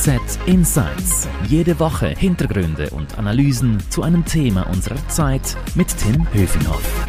[0.00, 1.28] NZZ Insights.
[1.46, 7.06] Jede Woche Hintergründe und Analysen zu einem Thema unserer Zeit mit Tim Höfinghoff.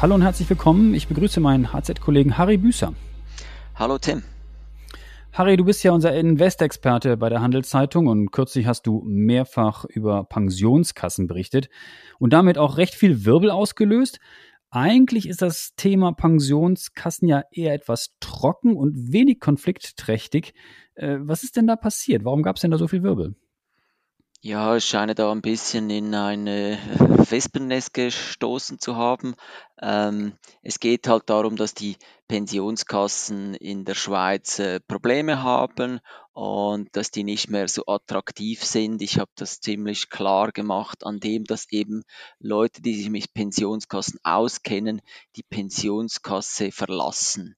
[0.00, 0.94] Hallo und herzlich willkommen.
[0.94, 2.94] Ich begrüße meinen HZ-Kollegen Harry Büßer.
[3.74, 4.22] Hallo Tim.
[5.32, 10.22] Harry, du bist ja unser Investexperte bei der Handelszeitung und kürzlich hast du mehrfach über
[10.22, 11.68] Pensionskassen berichtet
[12.20, 14.20] und damit auch recht viel Wirbel ausgelöst.
[14.70, 20.52] Eigentlich ist das Thema Pensionskassen ja eher etwas trocken und wenig konfliktträchtig.
[20.94, 22.24] Äh, was ist denn da passiert?
[22.24, 23.34] Warum gab es denn da so viel Wirbel?
[24.40, 26.78] Ja, ich scheine da ein bisschen in ein äh,
[27.30, 29.34] Wespennest gestoßen zu haben.
[29.80, 31.96] Ähm, es geht halt darum, dass die
[32.28, 36.00] Pensionskassen in der Schweiz äh, Probleme haben
[36.32, 39.02] und dass die nicht mehr so attraktiv sind.
[39.02, 42.02] Ich habe das ziemlich klar gemacht an dem, dass eben
[42.38, 45.00] Leute, die sich mit Pensionskassen auskennen,
[45.36, 47.56] die Pensionskasse verlassen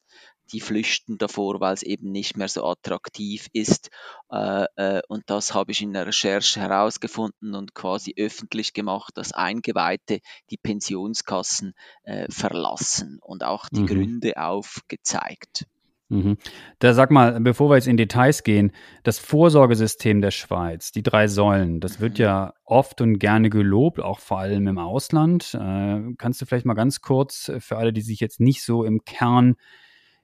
[0.52, 3.90] die flüchten davor, weil es eben nicht mehr so attraktiv ist.
[4.30, 9.32] Äh, äh, und das habe ich in der Recherche herausgefunden und quasi öffentlich gemacht, dass
[9.32, 13.86] Eingeweihte die Pensionskassen äh, verlassen und auch die mhm.
[13.86, 15.66] Gründe aufgezeigt.
[16.10, 16.38] Mhm.
[16.80, 18.72] Da sag mal, bevor wir jetzt in Details gehen,
[19.04, 22.24] das Vorsorgesystem der Schweiz, die drei Säulen, das wird mhm.
[22.24, 25.54] ja oft und gerne gelobt, auch vor allem im Ausland.
[25.54, 29.04] Äh, kannst du vielleicht mal ganz kurz für alle, die sich jetzt nicht so im
[29.04, 29.54] Kern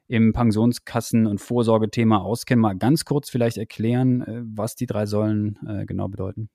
[0.08, 5.58] im Pensionskassen- und Vorsorgethema auskennen, mal ganz kurz vielleicht erklären, äh, was die drei Säulen
[5.66, 6.48] äh, genau bedeuten?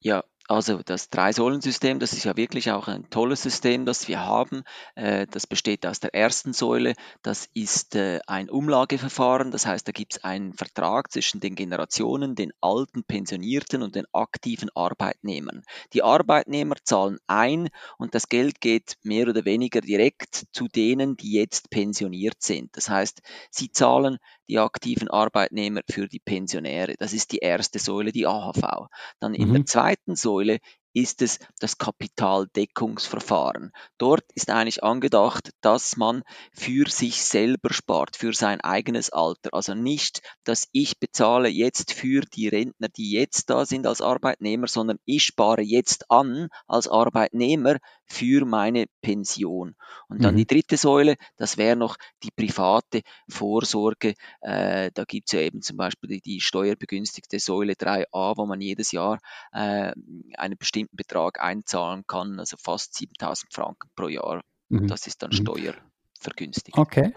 [0.00, 4.64] Ja, also das Drei-Säulen-System, das ist ja wirklich auch ein tolles System, das wir haben.
[4.94, 9.92] Äh, das besteht aus der ersten Säule, das ist äh, ein Umlageverfahren, das heißt, da
[9.92, 15.62] gibt es einen Vertrag zwischen den Generationen, den alten Pensionierten und den aktiven Arbeitnehmern.
[15.92, 21.32] Die Arbeitnehmer zahlen ein und das Geld geht mehr oder weniger direkt zu denen, die
[21.32, 22.74] jetzt pensioniert sind.
[22.74, 26.94] Das heißt, sie zahlen die aktiven Arbeitnehmer für die Pensionäre.
[26.98, 28.88] Das ist die erste Säule, die AHV.
[29.20, 29.54] Dann in mhm.
[29.54, 30.58] der zweiten Säule
[30.94, 33.72] ist es das Kapitaldeckungsverfahren.
[33.98, 36.22] Dort ist eigentlich angedacht, dass man
[36.52, 39.50] für sich selber spart, für sein eigenes Alter.
[39.52, 44.66] Also nicht, dass ich bezahle jetzt für die Rentner, die jetzt da sind als Arbeitnehmer,
[44.66, 49.74] sondern ich spare jetzt an als Arbeitnehmer für meine Pension.
[50.08, 50.38] Und dann mhm.
[50.38, 54.14] die dritte Säule, das wäre noch die private Vorsorge.
[54.40, 58.60] Äh, da gibt es ja eben zum Beispiel die, die, steuerbegünstigte Säule 3a, wo man
[58.60, 59.18] jedes Jahr
[59.52, 59.92] äh,
[60.36, 64.42] einen bestimmten Betrag einzahlen kann, also fast 7000 Franken pro Jahr.
[64.68, 64.88] Mhm.
[64.88, 65.36] Das ist dann mhm.
[65.36, 66.76] steuervergünstigt.
[66.76, 67.12] Okay.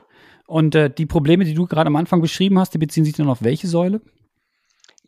[0.45, 3.29] Und äh, die Probleme, die du gerade am Anfang beschrieben hast, die beziehen sich dann
[3.29, 4.01] auf welche Säule?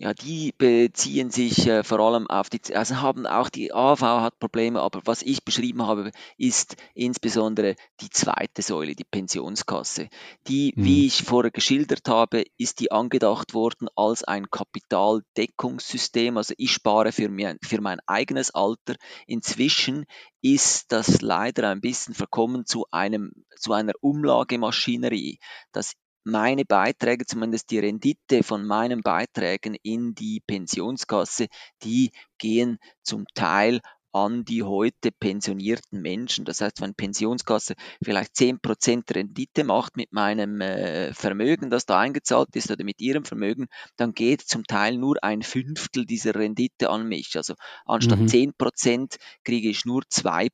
[0.04, 4.38] Ja, die beziehen sich äh, vor allem auf die, also haben auch die AV hat
[4.38, 10.10] Probleme, aber was ich beschrieben habe, ist insbesondere die zweite Säule, die Pensionskasse.
[10.50, 10.84] Die, mhm.
[10.84, 16.36] wie ich vorher geschildert habe, ist die angedacht worden als ein Kapitaldeckungssystem.
[16.36, 18.96] Also ich spare für, mir, für mein eigenes Alter.
[19.26, 20.06] Inzwischen
[20.42, 25.40] ist das leider ein bisschen verkommen zu einem, zu einer Umlagemaschinerie.
[25.72, 31.48] Das meine Beiträge, zumindest die Rendite von meinen Beiträgen in die Pensionskasse,
[31.84, 33.80] die gehen zum Teil
[34.14, 36.46] an die heute pensionierten Menschen.
[36.46, 37.74] Das heißt, wenn Pensionskasse
[38.04, 43.26] vielleicht 10% Rendite macht mit meinem äh, Vermögen, das da eingezahlt ist oder mit ihrem
[43.26, 43.68] Vermögen,
[43.98, 47.36] dann geht zum Teil nur ein Fünftel dieser Rendite an mich.
[47.36, 47.56] Also
[47.86, 48.28] anstatt mhm.
[48.28, 50.50] 10% kriege ich nur 2%.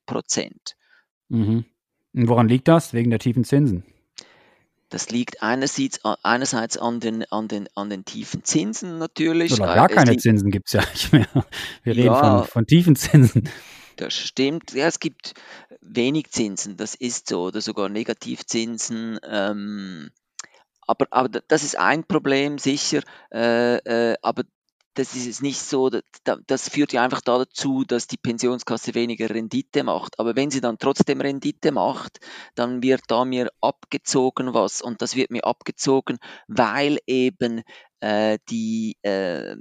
[1.27, 1.65] Mhm.
[2.13, 2.93] Und woran liegt das?
[2.93, 3.83] Wegen der tiefen Zinsen?
[4.89, 9.53] Das liegt einerseits, einerseits an, den, an, den, an den tiefen Zinsen natürlich.
[9.53, 11.27] Oder gar keine Zinsen gibt es ja nicht mehr.
[11.83, 13.49] Wir reden ja, von, von tiefen Zinsen.
[13.97, 14.73] Das stimmt.
[14.73, 15.33] Ja, es gibt
[15.81, 19.19] wenig Zinsen, das ist so, oder sogar Negativzinsen.
[19.23, 20.09] Ähm,
[20.87, 23.01] aber, aber das ist ein Problem, sicher.
[23.31, 24.43] Äh, äh, aber
[24.95, 25.89] das ist jetzt nicht so,
[26.47, 30.19] das führt ja einfach dazu, dass die Pensionskasse weniger Rendite macht.
[30.19, 32.19] Aber wenn sie dann trotzdem Rendite macht,
[32.55, 36.17] dann wird da mir abgezogen was und das wird mir abgezogen,
[36.47, 37.61] weil eben
[37.99, 39.55] äh, die, äh,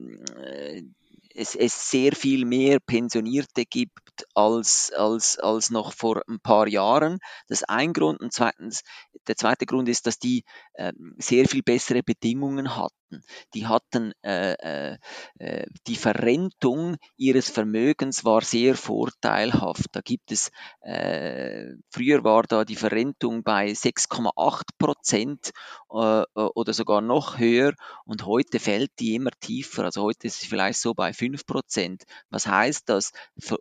[1.34, 7.18] es, es sehr viel mehr Pensionierte gibt als, als, als noch vor ein paar Jahren.
[7.46, 8.20] Das ist ein Grund.
[8.20, 8.82] Und zweitens,
[9.28, 12.74] der zweite Grund ist, dass die äh, sehr viel bessere Bedingungen
[13.08, 13.22] hatten.
[13.54, 14.98] Die hatten äh, äh,
[15.38, 19.86] äh, die Verrentung ihres Vermögens war sehr vorteilhaft.
[19.92, 20.50] Da gibt es
[20.80, 25.50] äh, früher war da die Verrentung bei 6,8 Prozent
[25.90, 27.74] äh, oder sogar noch höher
[28.04, 29.84] und heute fällt die immer tiefer.
[29.84, 32.04] Also heute ist es vielleicht so bei 5 Prozent.
[32.30, 33.12] Was heißt das?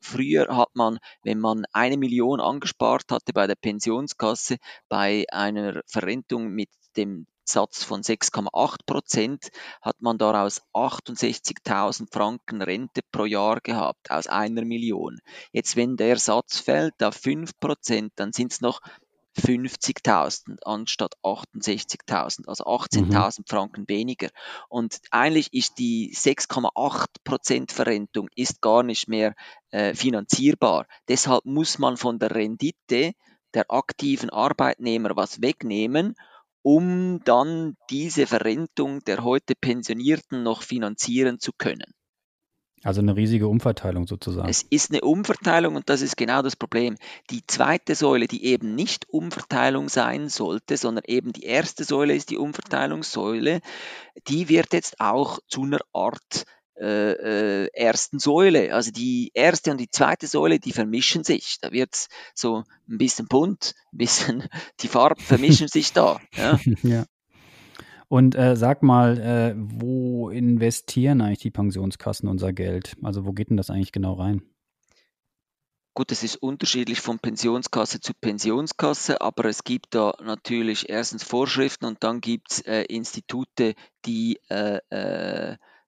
[0.02, 4.58] Früher hat man, wenn man eine Million angespart hatte bei der Pensionskasse,
[4.90, 9.50] bei einer Verrentung mit dem Zinssatz von 6,8 Prozent,
[9.82, 15.20] hat man daraus 68.000 Franken Rente pro Jahr gehabt, aus einer Million.
[15.54, 18.82] Jetzt, wenn der Satz fällt auf 5 Prozent, dann sind es noch
[19.40, 23.44] 50.000 anstatt 68.000, also 18.000 mhm.
[23.48, 24.30] Franken weniger.
[24.68, 29.36] Und eigentlich ist die 6,8% Verrentung ist gar nicht mehr
[29.70, 30.88] äh, finanzierbar.
[31.08, 33.14] Deshalb muss man von der Rendite
[33.54, 36.16] der aktiven Arbeitnehmer was wegnehmen,
[36.68, 41.94] um dann diese Verrentung der heute Pensionierten noch finanzieren zu können.
[42.84, 44.50] Also eine riesige Umverteilung sozusagen.
[44.50, 46.98] Es ist eine Umverteilung und das ist genau das Problem.
[47.30, 52.32] Die zweite Säule, die eben nicht Umverteilung sein sollte, sondern eben die erste Säule ist
[52.32, 53.62] die Umverteilungssäule,
[54.28, 56.44] die wird jetzt auch zu einer Art
[56.80, 58.74] äh, äh, ersten Säule.
[58.74, 61.58] Also die erste und die zweite Säule, die vermischen sich.
[61.62, 64.44] Da wird so ein bisschen bunt, ein bisschen
[64.82, 66.20] die Farben vermischen sich da.
[66.36, 66.60] Ja.
[66.84, 67.06] ja.
[68.10, 72.96] Und äh, sag mal, äh, wo investieren eigentlich die Pensionskassen unser Geld?
[73.04, 74.42] Also wo geht denn das eigentlich genau rein?
[75.94, 81.86] Gut, es ist unterschiedlich von Pensionskasse zu Pensionskasse, aber es gibt da natürlich erstens Vorschriften
[81.86, 83.74] und dann gibt es äh, Institute,
[84.06, 84.40] die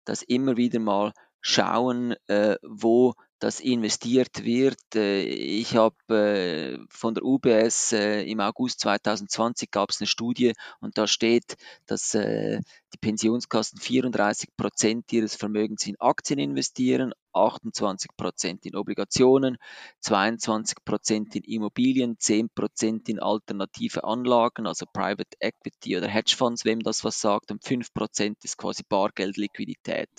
[0.08, 4.78] äh, äh, das immer wieder mal schauen, äh, wo das investiert wird.
[4.96, 10.54] Äh, ich habe äh, von der UBS äh, im August 2020 gab es eine Studie
[10.82, 11.56] und da steht,
[11.86, 19.58] dass die Pensionskassen 34 Prozent ihres Vermögens in Aktien investieren, 28 Prozent in Obligationen,
[20.02, 26.80] 22 Prozent in Immobilien, 10 Prozent in alternative Anlagen, also Private Equity oder Hedgefonds, wem
[26.82, 30.10] das was sagt, und 5 Prozent ist quasi Bargeldliquidität.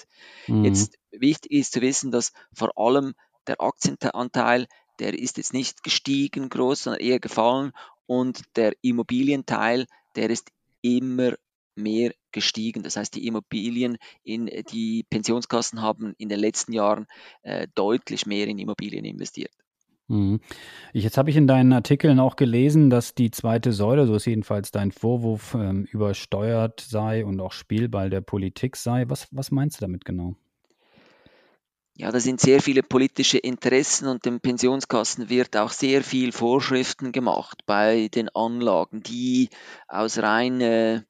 [0.46, 0.64] Mhm.
[0.64, 3.14] Jetzt wichtig ist zu wissen, dass vor allem
[3.46, 4.66] der Aktienanteil,
[4.98, 7.72] der ist jetzt nicht gestiegen groß, sondern eher gefallen
[8.06, 9.86] und der Immobilienteil,
[10.16, 10.50] der ist
[10.82, 11.34] immer
[11.74, 12.82] mehr gestiegen.
[12.82, 17.06] Das heißt, die Immobilien in die Pensionskassen haben in den letzten Jahren
[17.42, 19.52] äh, deutlich mehr in Immobilien investiert.
[20.10, 20.40] Mhm.
[20.92, 24.72] Jetzt habe ich in deinen Artikeln auch gelesen, dass die zweite Säule, so ist jedenfalls
[24.72, 29.04] dein Vorwurf, ähm, übersteuert sei und auch Spielball der Politik sei.
[29.08, 30.34] Was, was meinst du damit genau?
[31.94, 37.12] Ja, da sind sehr viele politische Interessen und den Pensionskassen wird auch sehr viel Vorschriften
[37.12, 39.50] gemacht bei den Anlagen, die
[39.86, 41.02] aus rein, äh,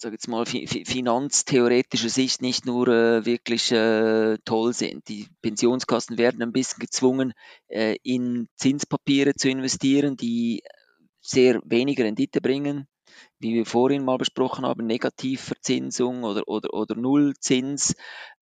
[0.00, 5.08] sag jetzt mal, fi finanztheoretischer Sicht nicht nur äh, wirklich äh, toll sind.
[5.08, 7.32] Die Pensionskassen werden ein bisschen gezwungen,
[7.68, 10.62] äh, in Zinspapiere zu investieren, die
[11.20, 12.86] sehr wenige Rendite bringen
[13.40, 17.94] wie wir vorhin mal besprochen haben, Negativverzinsung oder, oder, oder Nullzins.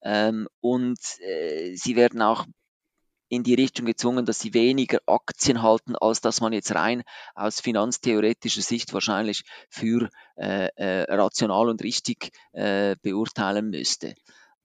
[0.02, 2.46] Ähm, und äh, sie werden auch
[3.28, 7.02] in die Richtung gezwungen, dass sie weniger Aktien halten, als dass man jetzt rein
[7.34, 14.14] aus finanztheoretischer Sicht wahrscheinlich für äh, äh, rational und richtig äh, beurteilen müsste.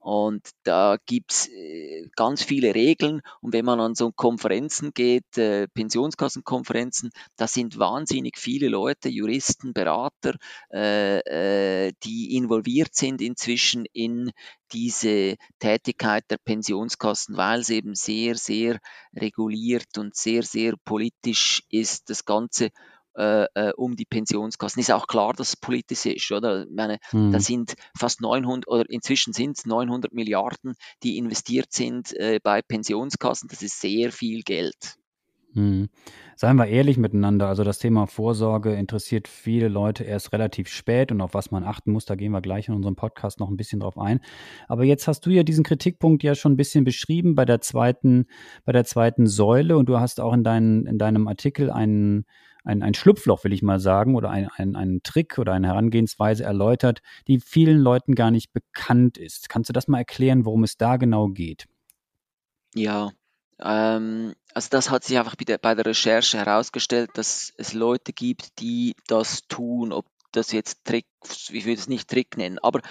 [0.02, 3.22] Und da gibt's äh, ganz viele Regeln.
[3.40, 9.74] Und wenn man an so Konferenzen geht, äh, Pensionskassenkonferenzen, da sind wahnsinnig viele Leute, Juristen,
[9.74, 10.38] Berater,
[10.74, 14.32] äh, äh, die involviert sind inzwischen in
[14.74, 18.80] diese Tätigkeit der Pensionskassen, weil es eben sehr, sehr
[19.16, 22.72] reguliert und sehr, sehr politisch ist, das Ganze
[23.16, 24.80] äh, äh, um die Pensionskassen.
[24.80, 26.64] Ist auch klar, dass es politisch ist, oder?
[26.64, 27.32] Ich meine, mhm.
[27.32, 32.62] da sind fast 900 oder inzwischen sind es 900 Milliarden, die investiert sind äh, bei
[32.62, 33.50] Pensionskassen.
[33.50, 34.98] Das ist sehr viel Geld.
[35.54, 35.90] Mhm.
[36.36, 41.22] Seien wir ehrlich miteinander, also das Thema Vorsorge interessiert viele Leute erst relativ spät und
[41.22, 43.82] auf was man achten muss, da gehen wir gleich in unserem Podcast noch ein bisschen
[43.82, 44.22] drauf ein.
[44.68, 48.26] Aber jetzt hast du ja diesen Kritikpunkt ja schon ein bisschen beschrieben bei der zweiten,
[48.66, 52.26] bei der zweiten Säule und du hast auch in, dein, in deinem Artikel einen
[52.64, 56.44] ein, ein Schlupfloch, will ich mal sagen, oder ein, ein, einen Trick oder eine Herangehensweise
[56.44, 59.50] erläutert, die vielen Leuten gar nicht bekannt ist.
[59.50, 61.68] Kannst du das mal erklären, worum es da genau geht?
[62.74, 63.12] Ja,
[63.60, 68.14] ähm, also das hat sich einfach bei der, bei der Recherche herausgestellt, dass es Leute
[68.14, 72.82] gibt, die das tun, ob das jetzt Trick, ich würde es nicht Trick nennen, aber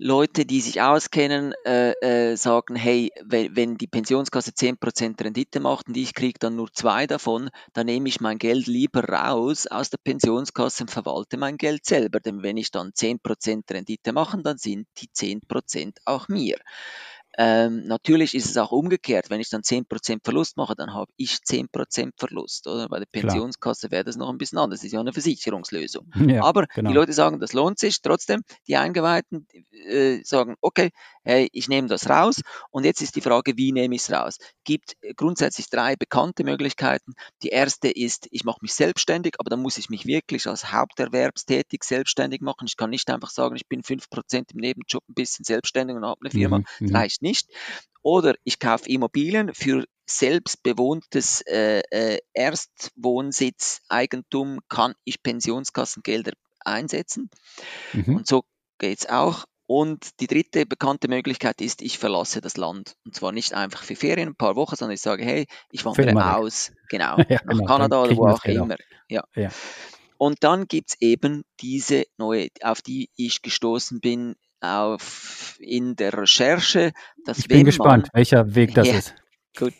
[0.00, 5.88] Leute, die sich auskennen, äh, äh, sagen, hey, wenn, wenn die Pensionskasse 10% Rendite macht
[5.88, 9.90] und ich kriege dann nur zwei davon, dann nehme ich mein Geld lieber raus aus
[9.90, 12.20] der Pensionskasse und verwalte mein Geld selber.
[12.20, 16.58] Denn wenn ich dann 10% Rendite mache, dann sind die 10% auch mir.
[17.40, 19.30] Ähm, natürlich ist es auch umgekehrt.
[19.30, 22.66] Wenn ich dann 10% Verlust mache, dann habe ich 10% Verlust.
[22.66, 22.88] Oder?
[22.88, 24.80] Bei der Pensionskasse wäre das noch ein bisschen anders.
[24.80, 26.10] Das ist ja eine Versicherungslösung.
[26.28, 26.90] Ja, Aber genau.
[26.90, 28.02] die Leute sagen, das lohnt sich.
[28.02, 30.90] Trotzdem, die Eingeweihten äh, sagen, okay,
[31.22, 32.42] hey, ich nehme das raus.
[32.70, 34.38] Und jetzt ist die Frage, wie nehme ich es raus?
[34.64, 37.12] Gibt grundsätzlich drei bekannte Möglichkeiten.
[37.42, 41.84] Die erste ist, ich mache mich selbstständig, aber dann muss ich mich wirklich als Haupterwerbstätig
[41.84, 42.66] selbstständig machen.
[42.66, 46.20] Ich kann nicht einfach sagen, ich bin 5% im Nebenjob ein bisschen selbstständig und habe
[46.20, 46.58] eine Firma.
[46.58, 46.96] Mhm, das mhm.
[46.96, 47.27] reicht nicht.
[48.02, 57.30] Oder ich kaufe Immobilien für selbstbewohntes äh, äh, Erstwohnsitz-Eigentum kann ich Pensionskassengelder einsetzen.
[57.92, 58.16] Mhm.
[58.16, 58.44] Und so
[58.78, 59.44] geht es auch.
[59.66, 62.96] Und die dritte bekannte Möglichkeit ist, ich verlasse das Land.
[63.04, 66.36] Und zwar nicht einfach für Ferien, ein paar Wochen, sondern ich sage, hey, ich wandere
[66.36, 67.66] aus, genau, ja, nach genau.
[67.66, 68.76] Kanada oder wo auch immer.
[69.10, 69.24] Ja.
[69.34, 69.50] ja.
[70.16, 76.16] Und dann gibt es eben diese neue, auf die ich gestoßen bin, auf, in der
[76.16, 76.92] Recherche.
[77.24, 79.14] Dass ich bin gespannt, man, welcher Weg das ja, ist.
[79.58, 79.74] Gut.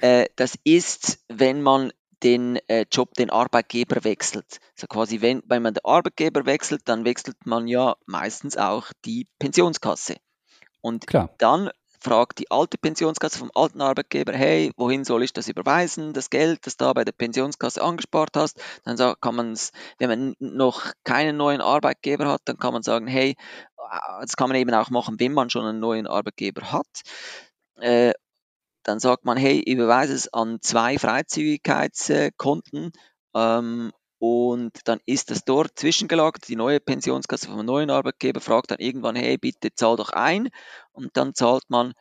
[0.00, 4.58] äh, das ist, wenn man den äh, Job, den Arbeitgeber wechselt.
[4.74, 9.28] Also quasi, wenn, wenn man den Arbeitgeber wechselt, dann wechselt man ja meistens auch die
[9.38, 10.16] Pensionskasse.
[10.80, 11.34] Und Klar.
[11.38, 11.70] dann
[12.00, 16.64] fragt die alte Pensionskasse vom alten Arbeitgeber, hey, wohin soll ich das überweisen, das Geld,
[16.64, 21.36] das da bei der Pensionskasse angespart hast, dann kann man es, wenn man noch keinen
[21.36, 23.34] neuen Arbeitgeber hat, dann kann man sagen, hey,
[24.20, 27.02] das kann man eben auch machen, wenn man schon einen neuen Arbeitgeber hat.
[27.76, 28.12] Äh,
[28.82, 32.92] dann sagt man, hey, überweise es an zwei Freizügigkeitskonten
[33.34, 36.48] ähm, und dann ist das dort zwischengelagert.
[36.48, 40.48] Die neue Pensionskasse vom neuen Arbeitgeber fragt dann irgendwann, hey, bitte zahl doch ein.
[40.92, 41.94] Und dann zahlt man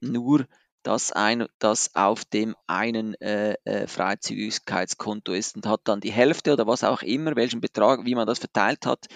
[0.00, 0.46] nur
[0.82, 6.52] das ein, das auf dem einen äh, äh, Freizügigkeitskonto ist und hat dann die Hälfte
[6.52, 9.06] oder was auch immer, welchen Betrag, wie man das verteilt hat,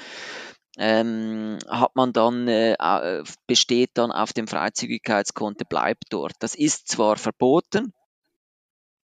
[0.79, 2.77] ähm, hat man dann, äh,
[3.47, 6.35] besteht dann auf dem Freizügigkeitskonto, bleibt dort.
[6.41, 7.93] Das ist zwar verboten,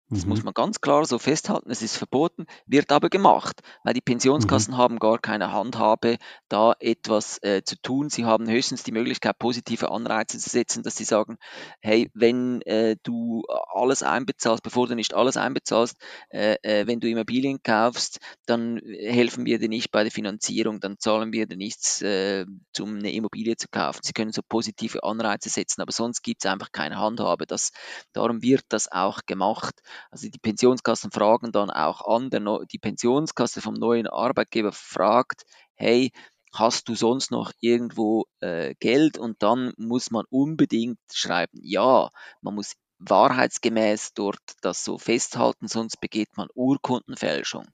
[0.10, 0.30] das mhm.
[0.30, 1.72] muss man ganz klar so festhalten.
[1.72, 4.78] Es ist verboten, wird aber gemacht, weil die Pensionskassen mhm.
[4.78, 6.18] haben gar keine Handhabe,
[6.50, 8.10] da etwas äh, zu tun.
[8.10, 11.38] Sie haben höchstens die Möglichkeit, positive Anreize zu setzen, dass sie sagen,
[11.82, 13.44] hey, wenn äh, du
[13.74, 15.98] alles einbezahlst, bevor du nicht alles einbezahlst,
[16.30, 21.00] äh, äh wenn du Immobilien kaufst, dann helfen wir dir nicht bei der Finanzierung, dann
[21.00, 22.46] zahlen wir dir nichts, äh,
[22.80, 24.00] um eine Immobilie zu kaufen.
[24.04, 27.48] Sie können so positive Anreize setzen, aber sonst gibt es einfach keine Handhabe.
[27.48, 27.72] Das,
[28.12, 29.82] darum wird das auch gemacht.
[30.12, 35.44] Also die Pensionskassen fragen dann auch an, die Pensionskasse vom neuen Arbeitgeber fragt,
[35.76, 36.12] hey,
[36.54, 39.18] hast du sonst noch irgendwo äh, Geld?
[39.18, 42.10] Und dann muss man unbedingt schreiben, ja,
[42.42, 47.66] man muss wahrheitsgemäß dort das so festhalten, sonst begeht man Urkundenfälschung.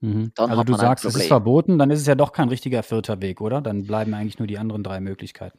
[0.00, 0.30] Mhm.
[0.36, 3.40] also du sagst, es ist verboten, dann ist es ja doch kein richtiger vierter Weg,
[3.40, 3.60] oder?
[3.60, 5.58] Dann bleiben eigentlich nur die anderen drei Möglichkeiten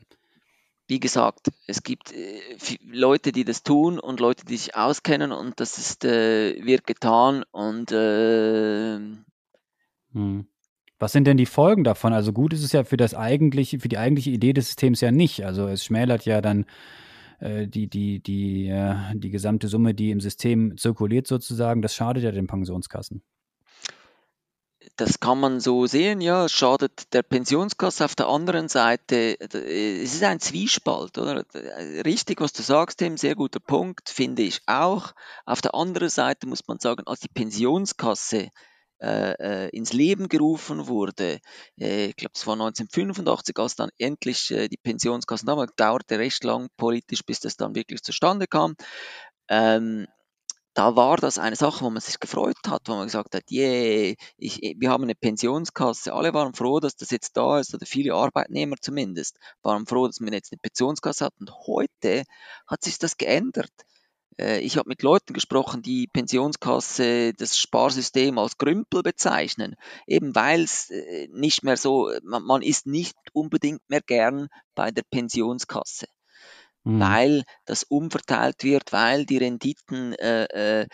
[0.89, 2.39] wie gesagt, es gibt äh,
[2.83, 7.43] Leute, die das tun und Leute, die sich auskennen und das ist, äh, wird getan
[7.51, 8.99] und äh,
[10.13, 10.47] hm.
[10.97, 12.11] Was sind denn die Folgen davon?
[12.11, 15.11] Also gut ist es ja für das eigentliche, für die eigentliche Idee des Systems ja
[15.11, 15.45] nicht.
[15.45, 16.65] Also es schmälert ja dann
[17.39, 21.81] äh, die, die, die, äh, die gesamte Summe, die im System zirkuliert sozusagen.
[21.81, 23.21] Das schadet ja den Pensionskassen.
[24.95, 28.05] Das kann man so sehen, ja, es schadet der Pensionskasse.
[28.05, 31.45] Auf der anderen Seite, äh, es ist ein Zwiespalt, oder?
[32.05, 35.13] Richtig, was du sagst, Tim, sehr guter Punkt, finde ich auch.
[35.45, 38.49] Auf der anderen Seite muss man sagen, als die Pensionskasse
[39.01, 41.39] äh, äh ins Leben gerufen wurde,
[41.79, 46.69] äh, ich glaube, es war 1985, als dann endlich die Pensionskasse, damals dauerte recht lang
[46.77, 48.75] politisch, bis das dann wirklich zustande kam.
[49.47, 50.07] Ähm,
[50.79, 54.15] da war das eine Sache, wo man sich gefreut hat, wo man gesagt hat, yeah,
[54.37, 56.13] ich, wir haben eine Pensionskasse.
[56.13, 60.21] Alle waren froh, dass das jetzt da ist, oder viele Arbeitnehmer zumindest waren froh, dass
[60.21, 61.33] man jetzt eine Pensionskasse hat.
[61.37, 62.23] Und heute
[62.65, 63.73] hat sich das geändert.
[64.39, 69.75] Äh, ich habe mit Leuten gesprochen, die Pensionskasse, das Sparsystem als Grümpel bezeichnen,
[70.07, 74.91] eben weil es äh, nicht mehr so, man, man ist nicht unbedingt mehr gern bei
[74.91, 76.05] der Pensionskasse
[76.83, 76.99] mhm.
[76.99, 80.87] weil das umverteilt wird, weil die Renditen äh, äh,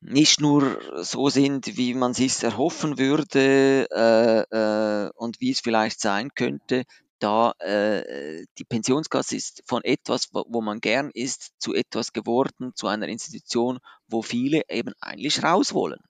[0.00, 6.00] nicht nur so sind, wie man sich erhoffen würde äh, äh, und wie es vielleicht
[6.00, 6.84] sein könnte,
[7.18, 12.72] da äh, die Pensionskasse ist von etwas, wo, wo, man gern ist, zu etwas geworden,
[12.74, 16.00] zu einer Institution, wo viele eben eigentlich raus wollen.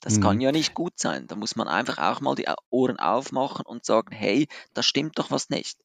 [0.00, 0.22] Das mhm.
[0.22, 1.26] kann ja nicht gut sein.
[1.26, 5.30] Da muss man einfach auch mal die Ohren aufmachen und sagen, hey, da stimmt doch
[5.30, 5.78] was nicht.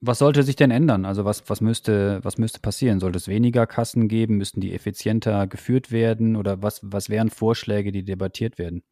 [0.00, 1.06] Was sollte sich denn ändern?
[1.06, 3.00] Also was, was, müsste, was müsste passieren?
[3.00, 4.36] Sollte es weniger Kassen geben?
[4.36, 6.36] Müssten die effizienter geführt werden?
[6.36, 8.82] Oder was, was wären Vorschläge, die debattiert werden?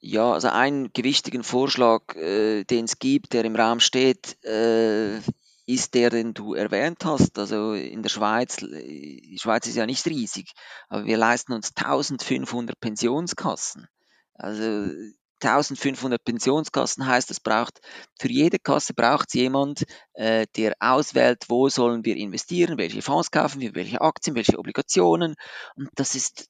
[0.00, 5.18] Ja, also einen gewichtigen Vorschlag, äh, den es gibt, der im Raum steht, äh,
[5.66, 7.38] ist der, den du erwähnt hast.
[7.38, 10.52] Also in der Schweiz, die Schweiz ist ja nicht riesig,
[10.88, 13.86] aber wir leisten uns 1500 Pensionskassen.
[14.34, 14.92] Also
[15.42, 17.80] 1500 Pensionskassen heißt, es braucht
[18.18, 23.30] für jede Kasse braucht es jemand, äh, der auswählt, wo sollen wir investieren, welche Fonds
[23.30, 25.34] kaufen wir, welche Aktien, welche Obligationen.
[25.76, 26.48] Und das ist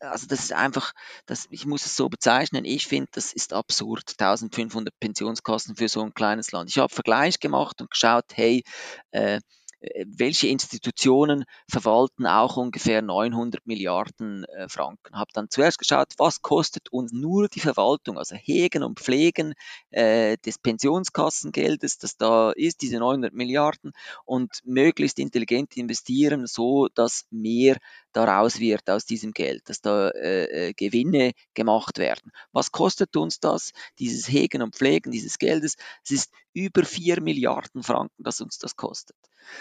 [0.00, 0.92] also das ist einfach,
[1.26, 6.02] das, ich muss es so bezeichnen, ich finde, das ist absurd, 1500 Pensionskassen für so
[6.02, 6.70] ein kleines Land.
[6.70, 8.62] Ich habe Vergleich gemacht und geschaut, hey,
[9.10, 9.40] äh,
[9.80, 15.14] welche Institutionen verwalten auch ungefähr 900 Milliarden äh, Franken.
[15.14, 19.54] Habe dann zuerst geschaut, was kostet uns nur die Verwaltung, also Hegen und Pflegen
[19.90, 23.92] äh, des Pensionskassengeldes, das da ist, diese 900 Milliarden
[24.24, 27.76] und möglichst intelligent investieren, so dass mehr
[28.12, 32.32] daraus wird aus diesem Geld, dass da äh, äh Gewinne gemacht werden.
[32.52, 35.76] Was kostet uns das, dieses Hegen und Pflegen dieses Geldes?
[36.02, 39.16] Es ist über 4 Milliarden Franken, dass uns das kostet.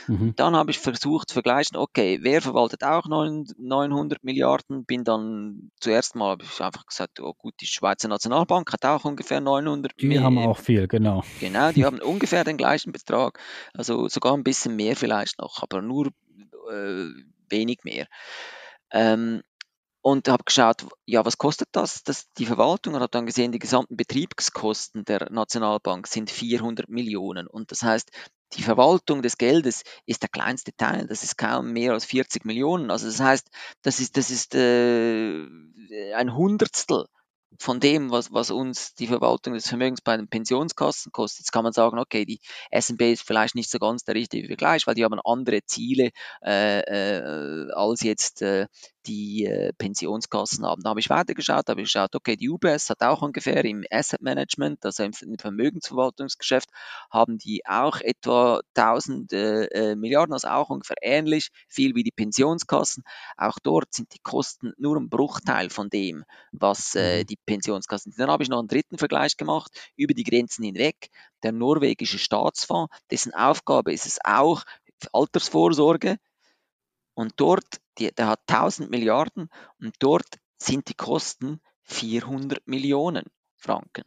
[0.07, 0.33] Mhm.
[0.35, 4.85] Dann habe ich versucht zu vergleichen, okay, wer verwaltet auch 900 Milliarden?
[4.85, 9.05] Bin dann zuerst mal habe ich einfach gesagt, oh gut, die Schweizer Nationalbank hat auch
[9.05, 10.39] ungefähr 900 Die Milliarden.
[10.39, 11.23] haben auch viel, genau.
[11.39, 13.39] Genau, die haben ungefähr den gleichen Betrag,
[13.73, 16.07] also sogar ein bisschen mehr vielleicht noch, aber nur
[16.71, 17.05] äh,
[17.49, 18.07] wenig mehr.
[18.91, 19.41] Ähm,
[20.01, 23.59] und habe geschaut, ja, was kostet das, das die Verwaltung und habe dann gesehen, die
[23.59, 27.45] gesamten Betriebskosten der Nationalbank sind 400 Millionen.
[27.45, 28.09] Und das heißt,
[28.53, 32.91] die Verwaltung des Geldes ist der kleinste Teil, das ist kaum mehr als 40 Millionen.
[32.91, 33.47] Also das heißt,
[33.81, 35.45] das ist, das ist äh,
[36.15, 37.05] ein Hundertstel
[37.59, 41.39] von dem, was, was uns die Verwaltung des Vermögens bei den Pensionskassen kostet.
[41.39, 42.39] Jetzt kann man sagen, okay, die
[42.71, 46.11] SNB ist vielleicht nicht so ganz der richtige Vergleich, weil die haben andere Ziele
[46.45, 48.67] äh, äh, als jetzt äh,
[49.07, 50.83] die äh, Pensionskassen haben.
[50.83, 54.21] Da habe ich weitergeschaut, habe ich geschaut, okay, die UBS hat auch ungefähr im Asset
[54.21, 56.69] Management, also im, im Vermögensverwaltungsgeschäft,
[57.09, 62.11] haben die auch etwa 1000 äh, äh, Milliarden, also auch ungefähr ähnlich viel wie die
[62.11, 63.03] Pensionskassen.
[63.37, 67.27] Auch dort sind die Kosten nur ein Bruchteil von dem, was äh, mhm.
[67.27, 68.21] die Pensionskassen sind.
[68.21, 71.09] Dann habe ich noch einen dritten Vergleich gemacht über die Grenzen hinweg.
[71.43, 74.63] Der norwegische Staatsfonds, dessen Aufgabe ist es auch,
[75.13, 76.17] Altersvorsorge
[77.17, 84.03] und dort, die, der hat 1000 Milliarden und dort sind die Kosten 400 Millionen Franken.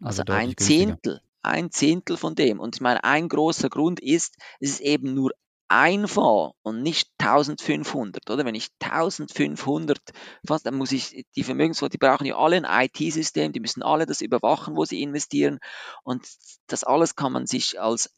[0.00, 2.60] Also, also ein Zehntel, ein Zehntel von dem.
[2.60, 5.32] Und ich meine, ein großer Grund ist, es ist eben nur
[5.68, 8.46] ein Fonds und nicht 1500, oder?
[8.46, 9.98] Wenn ich 1500
[10.46, 14.06] fast, dann muss ich, die Vermögensfonds, die brauchen ja alle ein IT-System, die müssen alle
[14.06, 15.58] das überwachen, wo sie investieren
[16.02, 16.26] und
[16.66, 18.10] das alles kann man sich als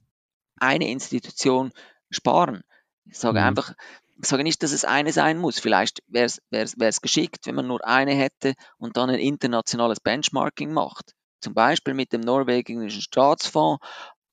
[0.57, 1.73] eine Institution
[2.11, 2.63] sparen.
[3.07, 3.47] Ich sage mhm.
[3.47, 3.75] einfach,
[4.19, 5.59] ich sage nicht, dass es eine sein muss.
[5.59, 11.15] Vielleicht wäre es geschickt, wenn man nur eine hätte und dann ein internationales Benchmarking macht.
[11.41, 13.85] Zum Beispiel mit dem norwegischen Staatsfonds.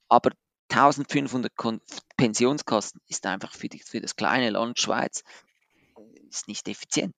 [0.07, 0.31] Aber
[0.71, 1.51] 1500
[2.17, 5.23] Pensionskosten ist einfach für, die, für das kleine Land Schweiz
[6.29, 7.15] ist nicht effizient.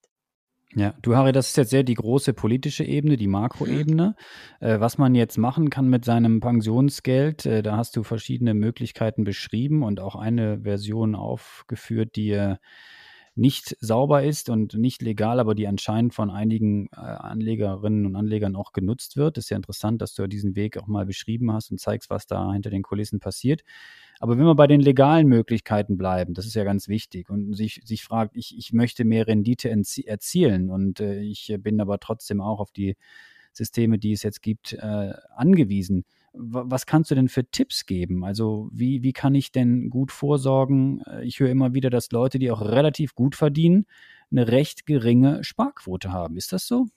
[0.73, 4.15] Ja, du Harry, das ist jetzt sehr die große politische Ebene, die Makroebene.
[4.59, 4.67] Mhm.
[4.67, 9.23] Äh, was man jetzt machen kann mit seinem Pensionsgeld, äh, da hast du verschiedene Möglichkeiten
[9.23, 12.57] beschrieben und auch eine Version aufgeführt, die äh,
[13.35, 18.55] nicht sauber ist und nicht legal, aber die anscheinend von einigen äh, Anlegerinnen und Anlegern
[18.55, 19.37] auch genutzt wird.
[19.37, 22.51] Ist ja interessant, dass du diesen Weg auch mal beschrieben hast und zeigst, was da
[22.53, 23.63] hinter den Kulissen passiert.
[24.19, 27.81] Aber wenn wir bei den legalen Möglichkeiten bleiben, das ist ja ganz wichtig und sich,
[27.83, 32.59] sich fragt, ich, ich möchte mehr Rendite erzielen und äh, ich bin aber trotzdem auch
[32.59, 32.95] auf die
[33.51, 36.05] Systeme, die es jetzt gibt, äh, angewiesen.
[36.33, 38.25] Was kannst du denn für Tipps geben?
[38.25, 41.01] Also wie, wie kann ich denn gut vorsorgen?
[41.07, 43.85] Äh, ich höre immer wieder, dass Leute, die auch relativ gut verdienen,
[44.31, 46.35] eine recht geringe Sparquote haben.
[46.35, 46.87] Ist das so?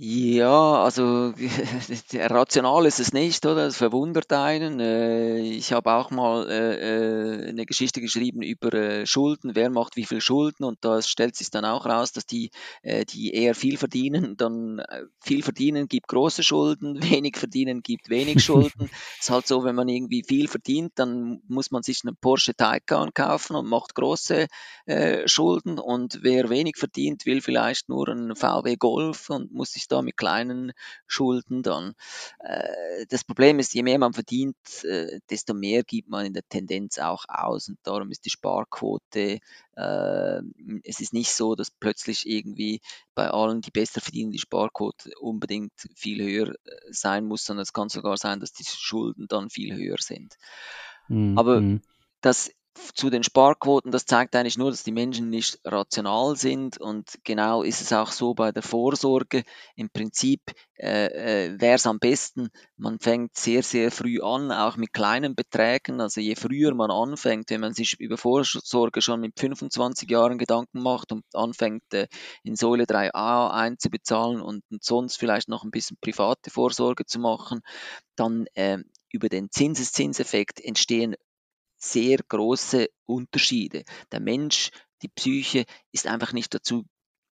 [0.00, 1.34] Ja, also
[2.14, 3.66] rational ist es nicht, oder?
[3.66, 4.78] Es verwundert einen.
[4.78, 10.04] Äh, ich habe auch mal äh, äh, eine Geschichte geschrieben über Schulden, wer macht wie
[10.04, 12.52] viel Schulden und da stellt sich dann auch raus, dass die,
[12.84, 14.80] die eher viel verdienen, dann
[15.18, 18.88] viel verdienen gibt große Schulden, wenig verdienen gibt wenig Schulden.
[19.20, 23.12] ist halt so, wenn man irgendwie viel verdient, dann muss man sich einen Porsche Taycan
[23.14, 24.46] kaufen und macht große
[25.26, 30.02] Schulden und wer wenig verdient, will vielleicht nur einen VW Golf und muss sich da
[30.02, 30.72] mit kleinen
[31.06, 31.94] Schulden dann.
[32.40, 36.48] Äh, das Problem ist, je mehr man verdient, äh, desto mehr gibt man in der
[36.48, 39.40] Tendenz auch aus und darum ist die Sparquote,
[39.76, 40.40] äh,
[40.84, 42.80] es ist nicht so, dass plötzlich irgendwie
[43.14, 46.54] bei allen, die besser verdienen, die Sparquote unbedingt viel höher
[46.90, 50.36] sein muss, sondern es kann sogar sein, dass die Schulden dann viel höher sind.
[51.08, 51.38] Mhm.
[51.38, 51.62] Aber
[52.20, 52.50] das
[52.94, 57.62] zu den Sparquoten, das zeigt eigentlich nur, dass die Menschen nicht rational sind und genau
[57.62, 59.42] ist es auch so bei der Vorsorge.
[59.76, 60.40] Im Prinzip
[60.76, 61.06] äh,
[61.46, 66.00] äh, wäre es am besten, man fängt sehr, sehr früh an, auch mit kleinen Beträgen.
[66.00, 70.80] Also je früher man anfängt, wenn man sich über Vorsorge schon mit 25 Jahren Gedanken
[70.82, 72.06] macht und anfängt, äh,
[72.42, 77.60] in Säule 3a einzubezahlen und, und sonst vielleicht noch ein bisschen private Vorsorge zu machen,
[78.16, 78.78] dann äh,
[79.10, 81.14] über den Zinseszinseffekt entstehen
[81.78, 83.84] sehr große Unterschiede.
[84.12, 84.70] Der Mensch,
[85.02, 86.84] die Psyche ist einfach nicht dazu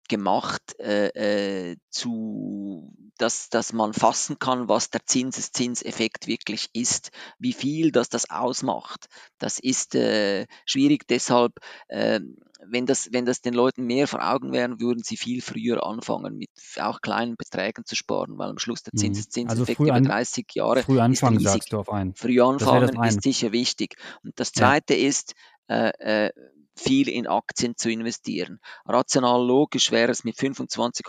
[0.10, 7.54] gemacht, äh, äh, zu, dass, dass man fassen kann, was der Zinseszinseffekt wirklich ist, wie
[7.54, 9.08] viel das das ausmacht.
[9.40, 11.54] Das ist äh, schwierig, deshalb,
[11.88, 12.20] äh,
[12.70, 16.38] wenn, das, wenn das den Leuten mehr vor Augen wären, würden sie viel früher anfangen,
[16.38, 16.50] mit
[16.80, 19.00] auch kleinen Beträgen zu sparen, weil am Schluss der mhm.
[19.00, 21.54] also Zinseszinseffekt also über 30 Jahre früh anfangen, ist riesig.
[21.54, 22.14] sagst du auf einen.
[22.16, 23.96] Früh anfangen ist sicher wichtig.
[24.24, 25.08] Und das Zweite ja.
[25.08, 25.34] ist,
[25.68, 26.32] äh, äh,
[26.76, 28.60] viel in Aktien zu investieren.
[28.86, 31.06] Rational logisch wäre es mit 25,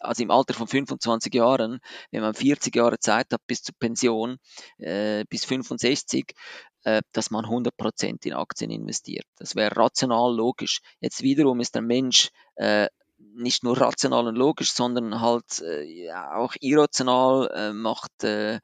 [0.00, 1.78] also im Alter von 25 Jahren,
[2.10, 4.38] wenn man 40 Jahre Zeit hat bis zur Pension,
[4.78, 6.34] äh, bis 65,
[6.77, 9.26] äh, dass man 100% in Aktien investiert.
[9.36, 10.80] Das wäre rational logisch.
[11.00, 12.88] Jetzt wiederum ist der Mensch äh,
[13.18, 18.60] nicht nur rational und logisch, sondern halt äh, auch irrational, äh, macht, äh,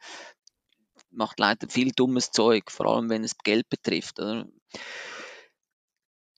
[1.11, 4.21] macht leider viel dummes Zeug, vor allem wenn es Geld betrifft.
[4.21, 4.47] Oder?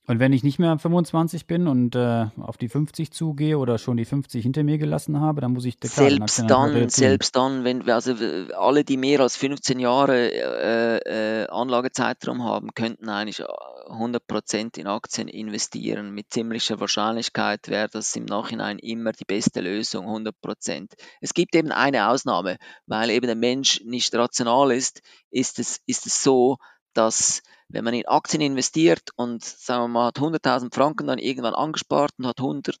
[0.09, 3.97] Und wenn ich nicht mehr 25 bin und äh, auf die 50 zugehe oder schon
[3.97, 7.89] die 50 hinter mir gelassen habe, dann muss ich klar, selbst dann, selbst dann, wenn
[7.89, 8.15] also
[8.55, 15.27] alle, die mehr als 15 Jahre äh, äh, Anlagezeitraum haben, könnten eigentlich 100% in Aktien
[15.27, 16.11] investieren.
[16.13, 20.93] Mit ziemlicher Wahrscheinlichkeit wäre das im Nachhinein immer die beste Lösung, 100%.
[21.19, 26.05] Es gibt eben eine Ausnahme, weil eben der Mensch nicht rational ist, ist es, ist
[26.05, 26.59] es so,
[26.93, 31.53] dass wenn man in Aktien investiert und sagen wir mal, hat 100.000 Franken dann irgendwann
[31.53, 32.77] angespart und hat 100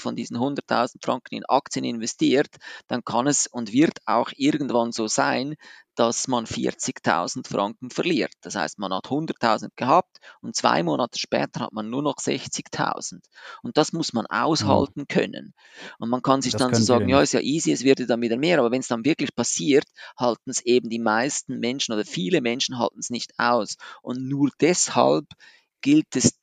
[0.00, 2.56] von diesen 100.000 Franken in Aktien investiert,
[2.88, 5.56] dann kann es und wird auch irgendwann so sein,
[5.94, 8.32] dass man 40.000 Franken verliert.
[8.42, 13.20] Das heißt, man hat 100.000 gehabt und zwei Monate später hat man nur noch 60.000.
[13.62, 15.54] Und das muss man aushalten können.
[15.98, 18.22] Und man kann sich das dann so sagen, ja, ist ja easy, es wird dann
[18.22, 18.58] wieder mehr.
[18.58, 19.84] Aber wenn es dann wirklich passiert,
[20.16, 23.76] halten es eben die meisten Menschen oder viele Menschen halten es nicht aus.
[24.02, 25.26] Und nur deshalb
[25.82, 26.39] gilt es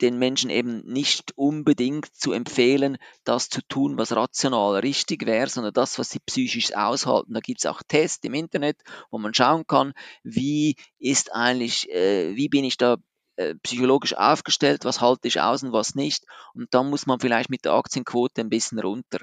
[0.00, 5.72] den Menschen eben nicht unbedingt zu empfehlen, das zu tun, was rational richtig wäre, sondern
[5.72, 7.34] das, was sie psychisch aushalten.
[7.34, 8.78] Da gibt es auch Tests im Internet,
[9.10, 12.96] wo man schauen kann, wie ist eigentlich, äh, wie bin ich da
[13.36, 16.24] äh, psychologisch aufgestellt, was halte ich aus und was nicht.
[16.52, 19.20] Und dann muss man vielleicht mit der Aktienquote ein bisschen runter,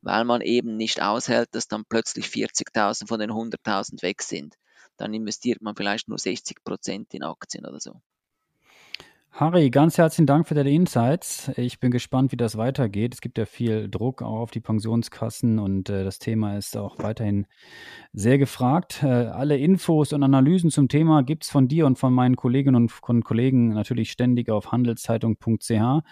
[0.00, 4.56] weil man eben nicht aushält, dass dann plötzlich 40.000 von den 100.000 weg sind.
[4.96, 8.00] Dann investiert man vielleicht nur 60 Prozent in Aktien oder so.
[9.40, 11.48] Harry, ganz herzlichen Dank für deine Insights.
[11.56, 13.14] Ich bin gespannt, wie das weitergeht.
[13.14, 16.98] Es gibt ja viel Druck auch auf die Pensionskassen und äh, das Thema ist auch
[16.98, 17.46] weiterhin
[18.12, 19.04] sehr gefragt.
[19.04, 22.90] Äh, alle Infos und Analysen zum Thema gibt es von dir und von meinen Kolleginnen
[23.00, 26.02] und Kollegen natürlich ständig auf handelszeitung.ch.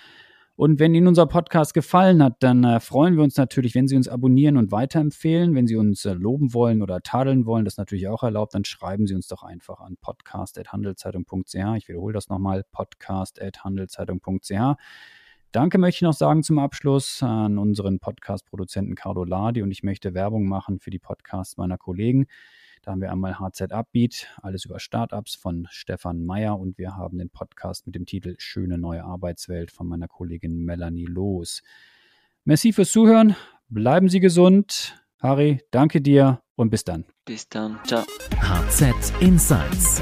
[0.56, 3.96] Und wenn Ihnen unser Podcast gefallen hat, dann äh, freuen wir uns natürlich, wenn Sie
[3.96, 5.54] uns abonnieren und weiterempfehlen.
[5.54, 8.64] Wenn Sie uns äh, loben wollen oder tadeln wollen, das ist natürlich auch erlaubt, dann
[8.64, 11.76] schreiben Sie uns doch einfach an podcast.handelszeitung.ch.
[11.76, 14.78] Ich wiederhole das nochmal, podcast.handelszeitung.ch.
[15.52, 20.14] Danke möchte ich noch sagen zum Abschluss an unseren Podcast-Produzenten Carlo Ladi und ich möchte
[20.14, 22.28] Werbung machen für die Podcasts meiner Kollegen.
[22.86, 27.18] Da haben wir einmal HZ Upbeat, alles über Startups von Stefan Meyer und wir haben
[27.18, 31.64] den Podcast mit dem Titel Schöne neue Arbeitswelt von meiner Kollegin Melanie Loos.
[32.44, 33.34] Merci fürs Zuhören,
[33.68, 35.02] bleiben Sie gesund.
[35.20, 37.04] Harry, danke dir und bis dann.
[37.24, 38.04] Bis dann, ciao.
[38.40, 40.00] HZ Insights